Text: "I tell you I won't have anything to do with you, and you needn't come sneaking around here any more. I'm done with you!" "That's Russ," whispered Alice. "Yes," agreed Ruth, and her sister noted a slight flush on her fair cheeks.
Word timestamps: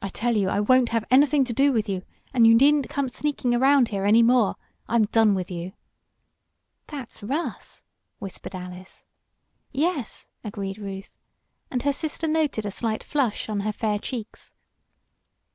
"I 0.00 0.08
tell 0.08 0.38
you 0.38 0.48
I 0.48 0.58
won't 0.58 0.88
have 0.88 1.04
anything 1.10 1.44
to 1.44 1.52
do 1.52 1.70
with 1.70 1.86
you, 1.86 2.00
and 2.32 2.46
you 2.46 2.54
needn't 2.54 2.88
come 2.88 3.10
sneaking 3.10 3.54
around 3.54 3.90
here 3.90 4.06
any 4.06 4.22
more. 4.22 4.56
I'm 4.88 5.04
done 5.04 5.34
with 5.34 5.50
you!" 5.50 5.74
"That's 6.86 7.22
Russ," 7.22 7.82
whispered 8.18 8.54
Alice. 8.54 9.04
"Yes," 9.70 10.28
agreed 10.42 10.78
Ruth, 10.78 11.18
and 11.70 11.82
her 11.82 11.92
sister 11.92 12.26
noted 12.26 12.64
a 12.64 12.70
slight 12.70 13.02
flush 13.04 13.50
on 13.50 13.60
her 13.60 13.72
fair 13.72 13.98
cheeks. 13.98 14.54